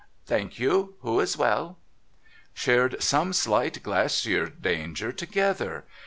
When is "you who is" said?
0.57-1.37